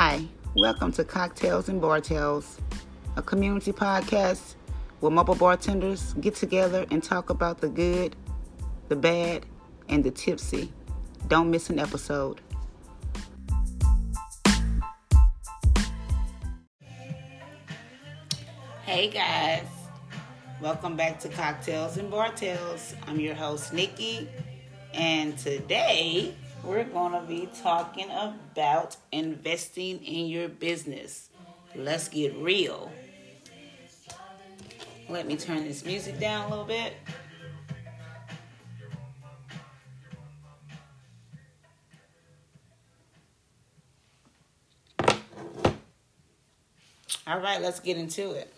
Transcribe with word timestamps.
Hi, 0.00 0.24
welcome 0.54 0.92
to 0.92 1.02
Cocktails 1.02 1.68
and 1.68 1.80
Bar 1.80 2.00
Tales, 2.00 2.58
a 3.16 3.20
community 3.20 3.72
podcast 3.72 4.54
where 5.00 5.10
mobile 5.10 5.34
bartenders 5.34 6.12
get 6.20 6.36
together 6.36 6.86
and 6.92 7.02
talk 7.02 7.30
about 7.30 7.60
the 7.60 7.68
good, 7.68 8.14
the 8.88 8.94
bad, 8.94 9.44
and 9.88 10.04
the 10.04 10.12
tipsy. 10.12 10.72
Don't 11.26 11.50
miss 11.50 11.68
an 11.68 11.80
episode. 11.80 12.40
Hey 18.84 19.10
guys, 19.10 19.66
welcome 20.62 20.94
back 20.94 21.18
to 21.18 21.28
Cocktails 21.28 21.96
and 21.96 22.08
Bar 22.08 22.30
Tales. 22.34 22.94
I'm 23.08 23.18
your 23.18 23.34
host, 23.34 23.72
Nikki, 23.72 24.28
and 24.94 25.36
today 25.36 26.36
we're 26.64 26.84
going 26.84 27.12
to 27.12 27.20
be 27.20 27.48
talking 27.62 28.10
about 28.10 28.96
investing 29.12 30.04
in 30.04 30.26
your 30.26 30.48
business. 30.48 31.30
Let's 31.74 32.08
get 32.08 32.34
real. 32.36 32.90
Let 35.08 35.26
me 35.26 35.36
turn 35.36 35.64
this 35.64 35.84
music 35.84 36.18
down 36.18 36.46
a 36.46 36.50
little 36.50 36.64
bit. 36.64 36.92
All 47.26 47.40
right, 47.40 47.60
let's 47.60 47.80
get 47.80 47.98
into 47.98 48.32
it. 48.32 48.52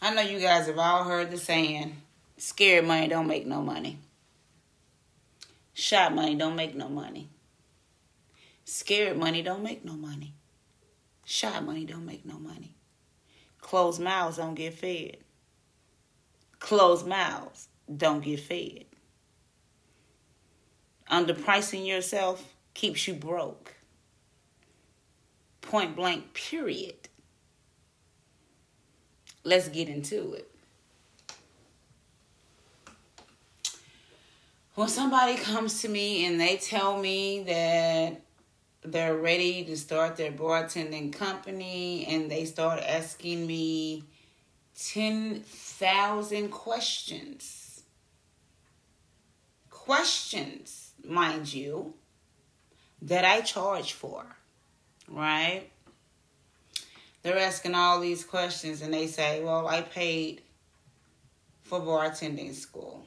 I 0.00 0.14
know 0.14 0.22
you 0.22 0.38
guys 0.38 0.66
have 0.66 0.78
all 0.78 1.04
heard 1.04 1.30
the 1.30 1.36
saying, 1.36 1.96
scared 2.38 2.86
money 2.86 3.08
don't 3.08 3.26
make 3.26 3.46
no 3.46 3.60
money. 3.60 3.98
Shot 5.78 6.14
money 6.14 6.34
don't 6.34 6.56
make 6.56 6.74
no 6.74 6.88
money. 6.88 7.28
Scared 8.64 9.18
money 9.18 9.42
don't 9.42 9.62
make 9.62 9.84
no 9.84 9.92
money. 9.92 10.32
Shot 11.26 11.66
money 11.66 11.84
don't 11.84 12.06
make 12.06 12.24
no 12.24 12.38
money. 12.38 12.74
Closed 13.60 14.00
mouths 14.00 14.38
don't 14.38 14.54
get 14.54 14.72
fed. 14.72 15.18
Closed 16.60 17.06
mouths 17.06 17.68
don't 17.94 18.24
get 18.24 18.40
fed. 18.40 18.86
Underpricing 21.10 21.86
yourself 21.86 22.54
keeps 22.72 23.06
you 23.06 23.12
broke. 23.12 23.74
Point 25.60 25.94
blank, 25.94 26.32
period. 26.32 27.10
Let's 29.44 29.68
get 29.68 29.90
into 29.90 30.32
it. 30.32 30.55
When 34.76 34.88
somebody 34.88 35.36
comes 35.36 35.80
to 35.80 35.88
me 35.88 36.26
and 36.26 36.38
they 36.38 36.58
tell 36.58 36.98
me 36.98 37.42
that 37.44 38.20
they're 38.84 39.16
ready 39.16 39.64
to 39.64 39.74
start 39.74 40.16
their 40.16 40.30
bartending 40.30 41.10
company 41.12 42.06
and 42.06 42.30
they 42.30 42.44
start 42.44 42.80
asking 42.86 43.46
me 43.46 44.04
10,000 44.78 46.50
questions. 46.50 47.84
Questions, 49.70 50.92
mind 51.02 51.52
you, 51.52 51.94
that 53.00 53.24
I 53.24 53.40
charge 53.40 53.94
for, 53.94 54.26
right? 55.08 55.70
They're 57.22 57.38
asking 57.38 57.74
all 57.74 57.98
these 57.98 58.24
questions 58.24 58.82
and 58.82 58.92
they 58.92 59.06
say, 59.06 59.42
Well, 59.42 59.66
I 59.66 59.80
paid 59.80 60.42
for 61.62 61.80
bartending 61.80 62.54
school. 62.54 63.06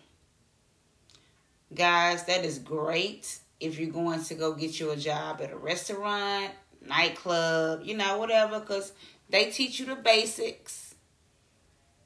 Guys, 1.74 2.24
that 2.26 2.44
is 2.44 2.58
great 2.58 3.40
if 3.60 3.80
you're 3.80 3.92
going 3.92 4.24
to 4.24 4.34
go 4.34 4.54
get 4.54 4.80
you 4.80 4.90
a 4.92 4.96
job 4.96 5.42
at 5.42 5.52
a 5.52 5.58
restaurant, 5.58 6.52
nightclub, 6.88 7.82
you 7.84 7.96
know, 7.96 8.18
whatever, 8.18 8.60
because 8.60 8.92
they 9.30 9.52
teach 9.52 9.80
you 9.80 9.86
the 9.86 9.96
basics. 9.96 10.96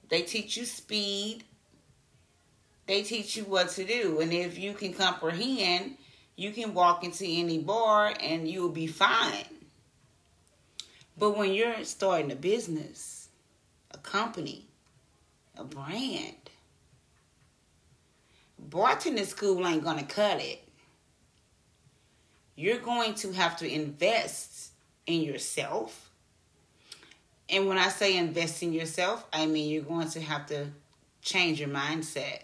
They 0.09 0.23
teach 0.23 0.57
you 0.57 0.66
speed. 0.66 1.46
They 2.88 3.03
teach 3.03 3.38
you 3.38 3.46
what 3.46 3.69
to 3.69 3.85
do. 3.85 4.19
And 4.19 4.34
if 4.34 4.57
you 4.57 4.73
can 4.73 4.94
comprehend, 4.94 5.97
you 6.35 6.52
can 6.52 6.73
walk 6.73 7.03
into 7.03 7.25
any 7.25 7.59
bar 7.59 8.13
and 8.19 8.47
you'll 8.47 8.69
be 8.69 8.88
fine. 8.88 9.46
But 11.18 11.38
when 11.38 11.53
you're 11.53 11.84
starting 11.85 12.31
a 12.31 12.35
business, 12.35 13.29
a 13.91 13.97
company, 13.97 14.68
a 15.56 15.63
brand, 15.63 16.50
bartending 18.69 19.25
school 19.25 19.66
ain't 19.68 19.84
gonna 19.84 20.03
cut 20.03 20.41
it. 20.41 20.63
You're 22.56 22.79
going 22.79 23.16
to 23.16 23.31
have 23.34 23.57
to 23.57 23.68
invest 23.68 24.72
in 25.07 25.22
yourself. 25.22 26.12
And 27.50 27.68
when 27.68 27.78
I 27.78 27.90
say 27.90 28.18
invest 28.18 28.63
in 28.63 28.73
yourself, 28.73 29.25
I 29.34 29.46
mean 29.46 29.69
you're 29.69 29.84
going 29.84 30.09
to 30.09 30.22
have 30.22 30.46
to 30.47 30.68
change 31.22 31.59
your 31.59 31.69
mindset. 31.69 32.41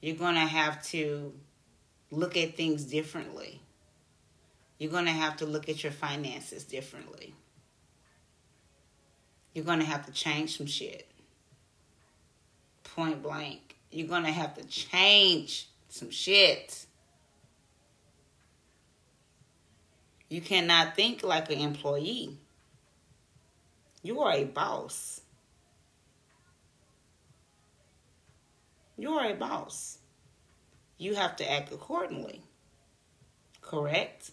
You're 0.00 0.16
going 0.16 0.34
to 0.34 0.40
have 0.40 0.82
to 0.86 1.32
look 2.10 2.36
at 2.36 2.56
things 2.56 2.84
differently. 2.84 3.60
You're 4.78 4.90
going 4.90 5.04
to 5.06 5.12
have 5.12 5.36
to 5.38 5.46
look 5.46 5.68
at 5.68 5.82
your 5.82 5.92
finances 5.92 6.64
differently. 6.64 7.34
You're 9.54 9.64
going 9.64 9.78
to 9.78 9.84
have 9.84 10.06
to 10.06 10.12
change 10.12 10.56
some 10.56 10.66
shit. 10.66 11.08
Point 12.82 13.22
blank 13.22 13.71
you're 13.92 14.08
going 14.08 14.24
to 14.24 14.32
have 14.32 14.54
to 14.54 14.64
change 14.64 15.68
some 15.88 16.10
shit. 16.10 16.86
You 20.28 20.40
cannot 20.40 20.96
think 20.96 21.22
like 21.22 21.50
an 21.50 21.58
employee. 21.58 22.38
You 24.02 24.20
are 24.20 24.32
a 24.32 24.44
boss. 24.44 25.20
You 28.96 29.12
are 29.12 29.30
a 29.30 29.34
boss. 29.34 29.98
You 30.96 31.14
have 31.14 31.36
to 31.36 31.50
act 31.50 31.70
accordingly. 31.72 32.40
Correct? 33.60 34.30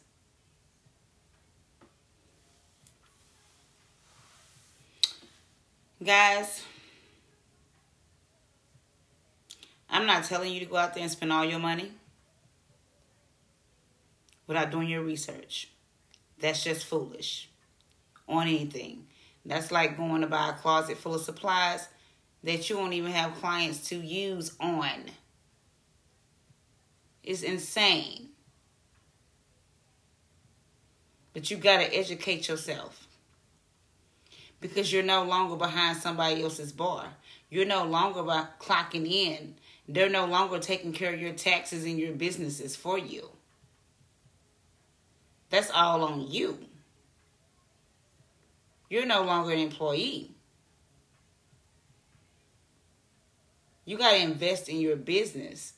Guys, 6.03 6.63
I'm 9.89 10.05
not 10.05 10.23
telling 10.23 10.53
you 10.53 10.59
to 10.59 10.65
go 10.65 10.77
out 10.77 10.93
there 10.93 11.03
and 11.03 11.11
spend 11.11 11.33
all 11.33 11.45
your 11.45 11.59
money 11.59 11.91
without 14.45 14.71
doing 14.71 14.87
your 14.87 15.03
research. 15.03 15.69
That's 16.39 16.63
just 16.63 16.85
foolish 16.85 17.49
on 18.27 18.47
anything. 18.47 19.07
That's 19.45 19.71
like 19.71 19.97
going 19.97 20.21
to 20.21 20.27
buy 20.27 20.49
a 20.49 20.53
closet 20.53 20.97
full 20.97 21.15
of 21.15 21.21
supplies 21.21 21.87
that 22.43 22.69
you 22.69 22.77
won't 22.77 22.93
even 22.93 23.11
have 23.11 23.35
clients 23.35 23.89
to 23.89 23.95
use 23.95 24.55
on. 24.59 25.05
It's 27.23 27.41
insane. 27.41 28.29
But 31.33 31.51
you 31.51 31.57
got 31.57 31.77
to 31.79 31.95
educate 31.95 32.47
yourself 32.47 33.07
because 34.61 34.91
you're 34.91 35.03
no 35.03 35.23
longer 35.23 35.55
behind 35.55 35.97
somebody 35.97 36.43
else's 36.43 36.71
bar. 36.71 37.05
You're 37.49 37.65
no 37.65 37.85
longer 37.85 38.21
clocking 38.59 39.09
in 39.09 39.55
they're 39.89 40.09
no 40.09 40.25
longer 40.25 40.59
taking 40.59 40.93
care 40.93 41.13
of 41.13 41.19
your 41.19 41.33
taxes 41.33 41.83
and 41.83 41.99
your 41.99 42.13
businesses 42.13 42.75
for 42.75 42.99
you. 42.99 43.27
That's 45.49 45.71
all 45.71 46.03
on 46.03 46.29
you. 46.29 46.59
You're 48.87 49.07
no 49.07 49.23
longer 49.23 49.51
an 49.51 49.59
employee. 49.59 50.31
You 53.85 53.97
got 53.97 54.11
to 54.11 54.21
invest 54.21 54.69
in 54.69 54.79
your 54.79 54.95
business. 54.95 55.73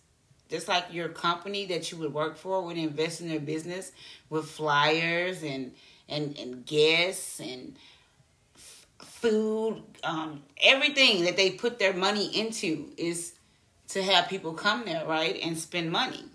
Just 0.50 0.68
like 0.68 0.88
your 0.92 1.08
company 1.08 1.66
that 1.68 1.90
you 1.90 1.98
would 2.00 2.14
work 2.14 2.36
for 2.36 2.62
would 2.66 2.78
invest 2.78 3.22
in 3.22 3.30
their 3.30 3.40
business 3.40 3.94
with 4.30 4.46
flyers 4.46 5.42
and 5.42 5.72
and 6.10 6.38
and 6.38 6.66
guests 6.66 7.40
and 7.40 7.78
f- 8.54 8.86
food, 9.00 9.82
um, 10.04 10.44
everything 10.62 11.24
that 11.24 11.38
they 11.38 11.52
put 11.52 11.80
their 11.80 11.94
money 11.94 12.26
into 12.38 12.92
is 12.98 13.32
to 13.94 14.04
have 14.04 14.28
people 14.28 14.54
come 14.54 14.86
there, 14.86 15.06
right, 15.06 15.40
and 15.44 15.58
spend 15.58 15.92
money. 15.92 16.26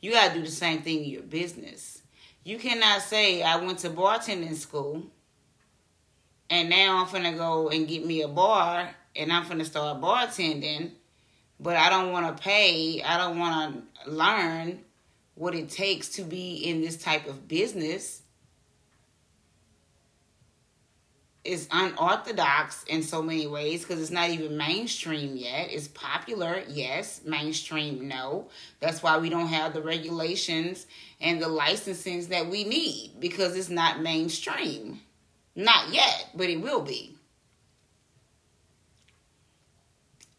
You 0.00 0.12
got 0.12 0.28
to 0.28 0.34
do 0.34 0.44
the 0.44 0.50
same 0.50 0.82
thing 0.82 1.04
in 1.04 1.10
your 1.10 1.22
business. 1.22 2.02
You 2.44 2.58
cannot 2.58 3.00
say, 3.02 3.42
I 3.42 3.56
went 3.56 3.78
to 3.80 3.90
bartending 3.90 4.54
school 4.54 5.04
and 6.50 6.68
now 6.68 7.02
I'm 7.02 7.10
going 7.10 7.32
to 7.32 7.38
go 7.38 7.70
and 7.70 7.88
get 7.88 8.04
me 8.04 8.22
a 8.22 8.28
bar 8.28 8.90
and 9.16 9.32
I'm 9.32 9.46
going 9.46 9.58
to 9.60 9.64
start 9.64 10.00
bartending, 10.00 10.90
but 11.58 11.76
I 11.76 11.88
don't 11.88 12.12
want 12.12 12.36
to 12.36 12.42
pay, 12.42 13.02
I 13.02 13.16
don't 13.16 13.38
want 13.38 13.86
to 14.04 14.10
learn 14.10 14.80
what 15.34 15.54
it 15.54 15.70
takes 15.70 16.10
to 16.10 16.22
be 16.22 16.56
in 16.56 16.80
this 16.80 16.96
type 16.96 17.26
of 17.26 17.48
business. 17.48 18.22
Is 21.44 21.68
unorthodox 21.70 22.84
in 22.84 23.02
so 23.02 23.22
many 23.22 23.46
ways 23.46 23.82
because 23.82 24.00
it's 24.00 24.10
not 24.10 24.30
even 24.30 24.56
mainstream 24.56 25.36
yet. 25.36 25.68
It's 25.70 25.88
popular, 25.88 26.62
yes. 26.68 27.20
Mainstream, 27.24 28.08
no. 28.08 28.48
That's 28.80 29.02
why 29.02 29.18
we 29.18 29.28
don't 29.28 29.48
have 29.48 29.74
the 29.74 29.82
regulations 29.82 30.86
and 31.20 31.42
the 31.42 31.48
licensings 31.48 32.28
that 32.28 32.48
we 32.48 32.64
need 32.64 33.12
because 33.20 33.56
it's 33.56 33.68
not 33.68 34.00
mainstream. 34.00 35.00
Not 35.54 35.92
yet, 35.92 36.30
but 36.34 36.48
it 36.48 36.60
will 36.60 36.80
be. 36.80 37.14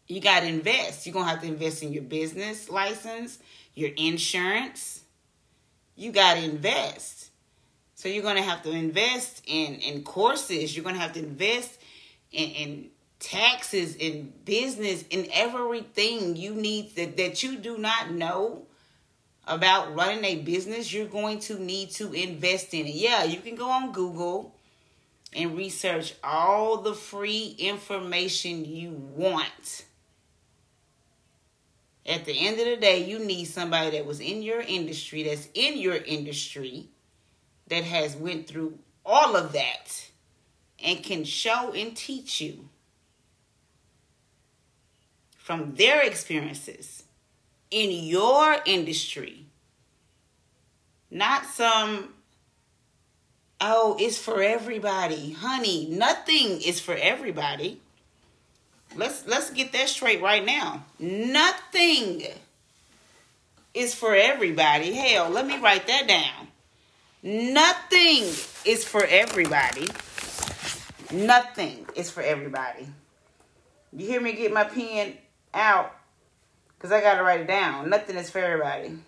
You 0.08 0.20
got 0.20 0.40
to 0.40 0.46
invest. 0.46 1.06
You're 1.06 1.12
going 1.12 1.26
to 1.26 1.30
have 1.30 1.40
to 1.40 1.48
invest 1.48 1.82
in 1.82 1.92
your 1.92 2.02
business 2.02 2.68
license, 2.68 3.38
your 3.74 3.90
insurance. 3.96 5.02
You 5.96 6.12
got 6.12 6.34
to 6.34 6.44
invest. 6.44 7.15
So 7.96 8.08
you're 8.08 8.22
going 8.22 8.36
to 8.36 8.42
have 8.42 8.62
to 8.62 8.70
invest 8.70 9.42
in, 9.46 9.74
in 9.76 10.02
courses. 10.04 10.76
You're 10.76 10.84
going 10.84 10.94
to 10.94 11.00
have 11.00 11.14
to 11.14 11.18
invest 11.18 11.80
in, 12.30 12.50
in 12.50 12.90
taxes, 13.18 13.96
in 13.96 14.32
business, 14.44 15.04
in 15.10 15.26
everything 15.32 16.36
you 16.36 16.54
need 16.54 16.94
that, 16.94 17.16
that 17.16 17.42
you 17.42 17.56
do 17.56 17.76
not 17.78 18.12
know 18.12 18.66
about 19.46 19.94
running 19.96 20.24
a 20.24 20.36
business. 20.42 20.92
You're 20.92 21.06
going 21.06 21.40
to 21.40 21.58
need 21.58 21.90
to 21.92 22.12
invest 22.12 22.72
in 22.74 22.86
it. 22.86 22.94
Yeah, 22.94 23.24
you 23.24 23.40
can 23.40 23.56
go 23.56 23.68
on 23.68 23.92
Google 23.92 24.54
and 25.34 25.56
research 25.56 26.14
all 26.22 26.78
the 26.78 26.94
free 26.94 27.56
information 27.58 28.64
you 28.64 28.90
want 28.90 29.84
at 32.08 32.24
the 32.24 32.46
end 32.46 32.60
of 32.60 32.66
the 32.66 32.76
day, 32.76 33.04
you 33.04 33.18
need 33.18 33.46
somebody 33.46 33.90
that 33.90 34.06
was 34.06 34.20
in 34.20 34.42
your 34.42 34.60
industry, 34.60 35.24
that's 35.24 35.48
in 35.54 35.76
your 35.78 35.96
industry, 35.96 36.88
that 37.68 37.84
has 37.84 38.16
went 38.16 38.46
through 38.46 38.78
all 39.04 39.36
of 39.36 39.52
that 39.52 40.08
and 40.82 41.02
can 41.02 41.24
show 41.24 41.72
and 41.72 41.96
teach 41.96 42.40
you 42.40 42.68
from 45.36 45.74
their 45.76 46.02
experiences 46.02 47.04
in 47.70 47.90
your 47.90 48.56
industry. 48.66 49.46
Not 51.10 51.46
some, 51.46 52.14
oh, 53.60 53.96
it's 53.98 54.18
for 54.18 54.42
everybody. 54.42 55.32
Honey, 55.32 55.86
nothing 55.88 56.60
is 56.60 56.80
for 56.80 56.94
everybody. 56.94 57.80
Let's 58.96 59.26
let's 59.26 59.50
get 59.50 59.72
that 59.72 59.88
straight 59.88 60.22
right 60.22 60.44
now. 60.44 60.84
Nothing 60.98 62.22
is 63.74 63.94
for 63.94 64.14
everybody. 64.14 64.92
Hell, 64.92 65.28
let 65.28 65.46
me 65.46 65.58
write 65.58 65.86
that 65.86 66.08
down. 66.08 66.48
Nothing 67.22 68.24
is 68.64 68.84
for 68.84 69.04
everybody. 69.04 69.86
Nothing 71.12 71.86
is 71.94 72.10
for 72.10 72.22
everybody. 72.22 72.88
You 73.92 74.06
hear 74.06 74.20
me 74.20 74.32
get 74.32 74.52
my 74.52 74.64
pen 74.64 75.14
out? 75.54 75.94
Because 76.76 76.92
I 76.92 77.00
got 77.00 77.16
to 77.16 77.22
write 77.22 77.40
it 77.40 77.46
down. 77.46 77.88
Nothing 77.90 78.16
is 78.16 78.30
for 78.30 78.38
everybody. 78.38 78.98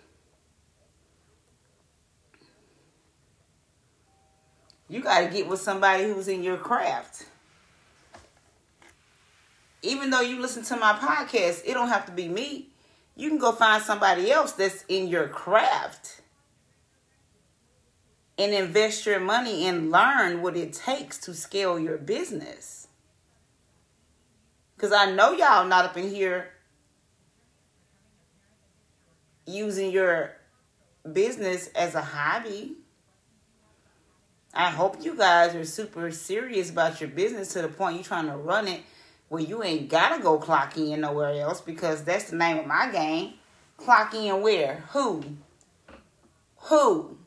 You 4.87 5.01
got 5.01 5.21
to 5.21 5.27
get 5.27 5.47
with 5.47 5.61
somebody 5.61 6.05
who's 6.05 6.27
in 6.27 6.43
your 6.43 6.57
craft 6.57 7.25
even 9.81 10.09
though 10.09 10.21
you 10.21 10.41
listen 10.41 10.63
to 10.63 10.75
my 10.77 10.93
podcast, 10.93 11.63
it 11.65 11.73
don't 11.73 11.87
have 11.87 12.05
to 12.05 12.11
be 12.11 12.27
me. 12.27 12.67
You 13.15 13.29
can 13.29 13.37
go 13.37 13.51
find 13.51 13.83
somebody 13.83 14.31
else 14.31 14.53
that's 14.53 14.83
in 14.87 15.07
your 15.07 15.27
craft 15.27 16.21
and 18.39 18.53
invest 18.53 19.05
your 19.05 19.19
money 19.19 19.65
and 19.67 19.91
learn 19.91 20.41
what 20.41 20.57
it 20.57 20.73
takes 20.73 21.19
to 21.19 21.35
scale 21.35 21.77
your 21.77 21.99
business. 21.99 22.87
Because 24.75 24.91
I 24.91 25.11
know 25.11 25.33
y'all 25.33 25.67
not 25.67 25.85
up 25.85 25.97
in 25.97 26.09
here 26.09 26.51
using 29.45 29.91
your 29.91 30.31
business 31.11 31.67
as 31.75 31.93
a 31.93 32.01
hobby. 32.01 32.77
I 34.53 34.71
hope 34.71 35.03
you 35.03 35.15
guys 35.15 35.53
are 35.53 35.65
super 35.65 36.09
serious 36.09 36.71
about 36.71 36.99
your 36.99 37.09
business 37.09 37.53
to 37.53 37.61
the 37.61 37.67
point 37.67 37.95
you're 37.95 38.03
trying 38.03 38.27
to 38.27 38.37
run 38.37 38.67
it 38.67 38.81
well, 39.29 39.43
you 39.43 39.63
ain't 39.63 39.89
gotta 39.89 40.21
go 40.21 40.39
clock 40.39 40.75
in 40.75 41.01
nowhere 41.01 41.39
else 41.41 41.61
because 41.61 42.03
that's 42.03 42.31
the 42.31 42.35
name 42.35 42.57
of 42.57 42.65
my 42.65 42.91
game. 42.91 43.35
Clock 43.77 44.15
in 44.15 44.41
where? 44.41 44.83
Who? 44.89 45.23
Who? 46.63 47.18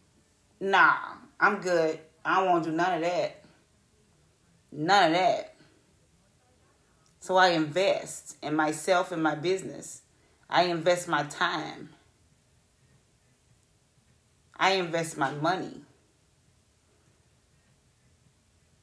Nah, 0.62 0.94
I'm 1.41 1.61
good. 1.61 1.99
I 2.25 2.37
don't 2.37 2.49
want 2.49 2.64
to 2.64 2.70
do 2.70 2.76
none 2.76 2.94
of 2.94 3.00
that. 3.00 3.43
None 4.70 5.06
of 5.06 5.12
that. 5.19 5.56
So 7.19 7.37
I 7.37 7.49
invest 7.49 8.37
in 8.41 8.55
myself 8.55 9.11
and 9.11 9.20
my 9.20 9.35
business. 9.35 10.03
I 10.49 10.67
invest 10.67 11.09
my 11.09 11.25
time. 11.25 11.88
I 14.56 14.75
invest 14.75 15.19
my 15.19 15.32
money. 15.32 15.81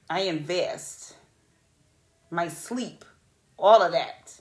I 0.10 0.24
invest 0.24 1.16
my 2.30 2.50
sleep 2.50 3.06
all 3.58 3.82
of 3.82 3.94
that. 3.94 4.38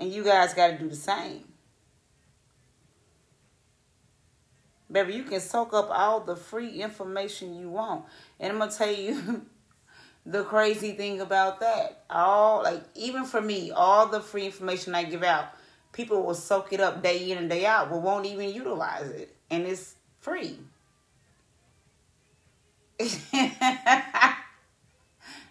And 0.00 0.12
you 0.12 0.24
guys 0.24 0.52
got 0.52 0.72
to 0.72 0.78
do 0.78 0.88
the 0.88 0.96
same. 0.96 1.49
Baby, 4.90 5.14
you 5.14 5.22
can 5.22 5.40
soak 5.40 5.72
up 5.72 5.88
all 5.90 6.20
the 6.20 6.34
free 6.34 6.82
information 6.82 7.58
you 7.58 7.70
want. 7.70 8.04
And 8.40 8.52
I'm 8.52 8.58
going 8.58 8.70
to 8.70 8.76
tell 8.76 8.92
you 8.92 9.46
the 10.26 10.42
crazy 10.44 10.92
thing 10.92 11.20
about 11.20 11.60
that. 11.60 12.04
All, 12.10 12.62
like, 12.62 12.82
even 12.94 13.24
for 13.24 13.40
me, 13.40 13.70
all 13.70 14.06
the 14.06 14.20
free 14.20 14.46
information 14.46 14.94
I 14.94 15.04
give 15.04 15.22
out, 15.22 15.46
people 15.92 16.22
will 16.22 16.34
soak 16.34 16.72
it 16.72 16.80
up 16.80 17.02
day 17.02 17.30
in 17.30 17.38
and 17.38 17.48
day 17.48 17.66
out, 17.66 17.90
but 17.90 18.02
won't 18.02 18.26
even 18.26 18.52
utilize 18.52 19.08
it. 19.10 19.34
And 19.50 19.64
it's 19.64 19.94
free. 20.18 20.58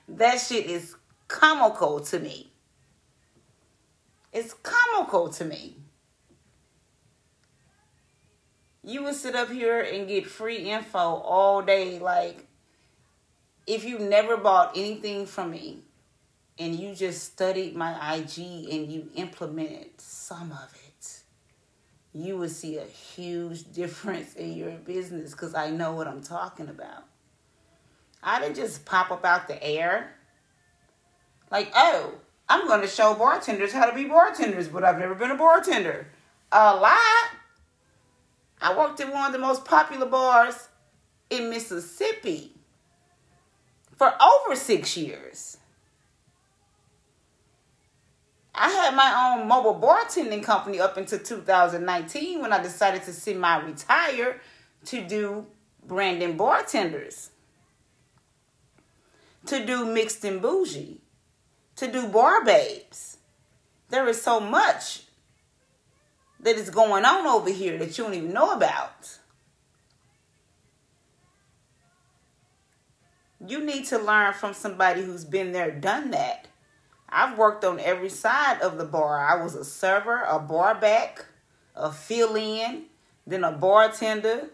that 0.10 0.38
shit 0.38 0.66
is 0.66 0.96
comical 1.28 2.02
to 2.02 2.20
me. 2.20 2.52
It's 4.32 4.54
comical 4.54 5.30
to 5.30 5.46
me. 5.46 5.78
You 8.84 9.04
would 9.04 9.16
sit 9.16 9.36
up 9.36 9.52
here 9.52 9.82
and 9.82 10.08
get 10.08 10.26
free 10.26 10.70
info 10.70 11.00
all 11.00 11.62
day. 11.62 12.00
Like, 12.00 12.46
if 13.68 13.84
you 13.84 14.00
never 14.00 14.38
bought 14.38 14.76
anything 14.76 15.26
from 15.26 15.52
me 15.52 15.80
and 16.58 16.76
you 16.76 16.96
just 16.96 17.24
studied 17.24 17.76
my 17.76 18.16
IG 18.16 18.38
and 18.40 18.92
you 18.92 19.10
implemented 19.16 20.00
some 20.00 20.52
of 20.52 20.74
it, 20.74 21.20
you 22.14 22.38
would 22.38 22.52
see 22.52 22.78
a 22.78 22.86
huge 22.86 23.72
difference 23.74 24.36
in 24.36 24.54
your 24.54 24.72
business 24.72 25.32
because 25.32 25.56
I 25.56 25.70
know 25.70 25.94
what 25.94 26.08
I'm 26.08 26.22
talking 26.22 26.70
about. 26.70 27.06
I 28.22 28.42
didn't 28.42 28.56
just 28.56 28.86
pop 28.86 29.12
up 29.12 29.24
out 29.24 29.48
the 29.48 29.62
air. 29.64 30.16
Like, 31.52 31.72
oh, 31.76 32.16
I'm 32.48 32.68
going 32.68 32.82
to 32.82 32.88
show 32.88 33.14
bartenders 33.14 33.72
how 33.72 33.90
to 33.90 33.96
be 33.96 34.06
bartenders, 34.06 34.68
but 34.68 34.84
I've 34.84 35.00
never 35.00 35.16
been 35.16 35.32
a 35.32 35.36
bartender. 35.36 36.08
A 36.52 36.76
lot. 36.76 37.29
I 38.62 38.78
worked 38.78 39.00
in 39.00 39.12
one 39.12 39.28
of 39.28 39.34
the 39.34 39.40
most 39.40 39.66
popular 39.66 40.06
bars 40.06 40.68
in 41.30 41.50
Mississippi 41.50 42.54
for 43.98 44.14
over 44.22 44.56
six 44.56 44.98
years. 44.98 45.58
I 48.54 48.70
had 48.70 48.96
my 48.96 49.38
own 49.40 49.48
mobile 49.48 49.80
bartending 49.80 50.44
company 50.44 50.80
up 50.80 50.98
until 50.98 51.20
2019 51.20 52.42
when 52.42 52.52
I 52.52 52.62
decided 52.62 53.04
to 53.04 53.14
semi-retire 53.14 54.42
to 54.86 55.02
do 55.02 55.46
branding 55.86 56.36
bartenders, 56.36 57.30
to 59.46 59.66
do 59.66 59.86
mixed 59.86 60.26
and 60.26 60.42
bougie 60.42 61.00
to 61.80 61.90
do 61.90 62.10
bar 62.10 62.44
babes. 62.44 63.18
There 63.88 64.08
is 64.10 64.22
so 64.22 64.42
much 64.42 65.04
that 66.40 66.56
is 66.56 66.70
going 66.70 67.06
on 67.06 67.28
over 67.28 67.50
here 67.50 67.78
that 67.78 67.98
you 67.98 68.04
don't 68.04 68.14
even 68.14 68.34
know 68.34 68.52
about. 68.54 69.18
You 73.46 73.64
need 73.64 73.86
to 73.86 73.98
learn 73.98 74.34
from 74.34 74.54
somebody 74.54 75.02
who's 75.02 75.24
been 75.24 75.52
there, 75.52 75.72
done 75.72 76.12
that. 76.12 76.48
I've 77.08 77.38
worked 77.38 77.64
on 77.64 77.80
every 77.80 78.10
side 78.10 78.62
of 78.62 78.78
the 78.78 78.86
bar. 78.86 79.20
I 79.20 79.42
was 79.42 79.56
a 79.56 79.66
server, 79.66 80.24
a 80.24 80.40
bar 80.40 80.76
back, 80.76 81.26
a 81.76 81.92
fill 81.92 82.36
in, 82.36 82.84
then 83.26 83.44
a 83.44 83.52
bartender, 83.52 84.50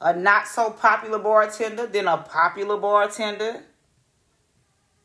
a 0.00 0.16
not 0.16 0.46
so 0.46 0.70
popular 0.70 1.18
bartender, 1.18 1.86
then 1.86 2.06
a 2.06 2.18
popular 2.18 2.76
bartender, 2.76 3.64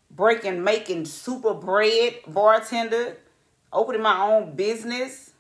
breaking, 0.09 0.63
making 0.63 1.05
super 1.05 1.53
bread, 1.53 2.15
bartender, 2.27 3.17
opening 3.73 4.01
my 4.01 4.21
own 4.21 4.55
business, 4.55 5.31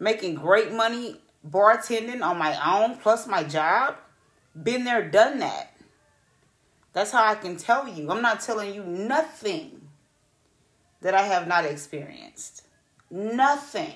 making 0.00 0.34
great 0.34 0.72
money 0.72 1.20
bartending 1.48 2.22
on 2.22 2.38
my 2.38 2.58
own 2.82 2.96
plus 2.96 3.28
my 3.28 3.44
job. 3.44 3.96
Been 4.60 4.82
there, 4.82 5.08
done 5.08 5.38
that. 5.38 5.76
That's 6.92 7.12
how 7.12 7.24
I 7.24 7.36
can 7.36 7.56
tell 7.56 7.86
you. 7.86 8.10
I'm 8.10 8.22
not 8.22 8.40
telling 8.40 8.74
you 8.74 8.82
nothing 8.82 9.88
that 11.02 11.14
I 11.14 11.22
have 11.22 11.46
not 11.46 11.64
experienced. 11.64 12.66
Nothing. 13.10 13.94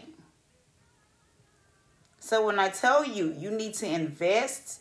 So 2.21 2.47
when 2.47 2.59
I 2.59 2.69
tell 2.69 3.05
you, 3.05 3.35
you 3.37 3.51
need 3.51 3.75
to 3.75 3.87
invest 3.87 4.81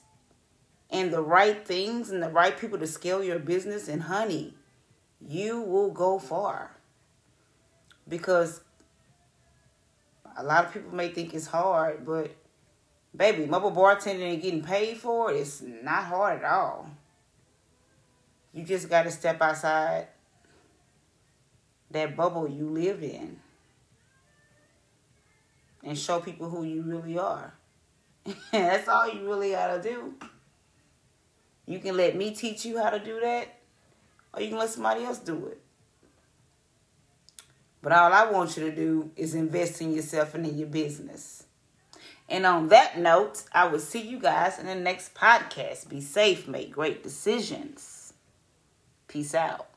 in 0.90 1.10
the 1.10 1.22
right 1.22 1.66
things 1.66 2.12
and 2.12 2.22
the 2.22 2.30
right 2.30 2.58
people 2.58 2.78
to 2.78 2.88
scale 2.88 3.24
your 3.24 3.40
business, 3.40 3.88
and 3.88 4.04
honey, 4.04 4.54
you 5.20 5.60
will 5.60 5.90
go 5.90 6.20
far. 6.20 6.78
Because 8.08 8.62
a 10.38 10.44
lot 10.44 10.66
of 10.66 10.74
people 10.74 10.94
may 10.94 11.10
think 11.10 11.34
it's 11.34 11.48
hard, 11.48 12.06
but 12.06 12.36
baby, 13.16 13.46
mobile 13.46 13.72
bartending 13.72 14.34
and 14.34 14.42
getting 14.42 14.64
paid 14.64 14.98
for 14.98 15.32
it, 15.32 15.36
it 15.36 15.40
is 15.42 15.62
not 15.62 16.06
hard 16.06 16.40
at 16.40 16.46
all. 16.46 16.90
You 18.54 18.64
just 18.64 18.90
got 18.90 19.04
to 19.04 19.12
step 19.12 19.42
outside 19.42 20.08
that 21.92 22.16
bubble 22.16 22.48
you 22.48 22.68
live 22.68 23.04
in 23.04 23.40
and 25.84 25.98
show 25.98 26.20
people 26.20 26.50
who 26.50 26.64
you 26.64 26.82
really 26.82 27.18
are. 27.18 27.54
That's 28.52 28.88
all 28.88 29.10
you 29.10 29.28
really 29.28 29.52
got 29.52 29.76
to 29.76 29.90
do. 29.90 30.14
You 31.66 31.80
can 31.80 31.96
let 31.98 32.16
me 32.16 32.32
teach 32.32 32.66
you 32.66 32.78
how 32.78 32.90
to 32.90 33.00
do 33.00 33.20
that, 33.22 33.60
or 34.34 34.42
you 34.42 34.50
can 34.50 34.58
let 34.58 34.70
somebody 34.70 35.04
else 35.04 35.20
do 35.20 35.48
it. 35.48 35.63
But 37.84 37.92
all 37.92 38.14
I 38.14 38.32
want 38.32 38.56
you 38.56 38.64
to 38.64 38.76
do 38.76 39.12
is 39.18 39.36
invest 39.36 39.82
in 39.82 39.94
yourself 39.94 40.34
and 40.34 40.46
in 40.48 40.58
your 40.58 40.70
business. 40.70 41.44
And 42.30 42.46
on 42.46 42.70
that 42.70 42.98
note, 42.98 43.44
I 43.52 43.68
will 43.68 43.80
see 43.80 44.00
you 44.00 44.20
guys 44.20 44.58
in 44.58 44.66
the 44.66 44.76
next 44.76 45.14
podcast. 45.14 45.90
Be 45.90 46.00
safe, 46.00 46.48
make 46.48 46.72
great 46.72 47.04
decisions. 47.04 48.14
Peace 49.10 49.36
out. 49.36 49.68